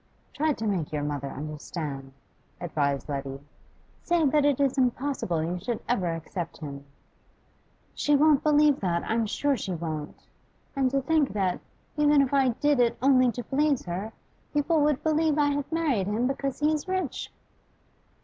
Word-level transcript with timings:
'Try 0.33 0.51
to 0.53 0.65
make 0.65 0.91
your 0.91 1.03
mother 1.03 1.27
understand,' 1.27 2.13
advised 2.59 3.07
Letty. 3.07 3.39
'Say 4.01 4.25
that 4.29 4.45
it 4.45 4.59
is 4.59 4.75
impossible 4.75 5.43
you 5.43 5.59
should 5.59 5.79
ever 5.87 6.07
accept 6.15 6.57
him.' 6.57 6.85
'She 7.93 8.15
won't 8.15 8.41
believe 8.41 8.79
that, 8.79 9.03
I'm 9.05 9.27
sure 9.27 9.55
she 9.55 9.75
won't. 9.75 10.25
And 10.75 10.89
to 10.89 11.03
think 11.03 11.33
that, 11.33 11.59
even 11.97 12.19
if 12.23 12.33
I 12.33 12.49
did 12.49 12.79
it 12.79 12.97
only 12.99 13.31
to 13.31 13.43
please 13.43 13.85
her, 13.85 14.11
people 14.55 14.81
would 14.81 15.03
believe 15.03 15.37
I 15.37 15.51
had 15.51 15.71
married 15.71 16.07
him 16.07 16.25
because 16.25 16.61
he 16.61 16.73
is 16.73 16.87
rich! 16.87 17.31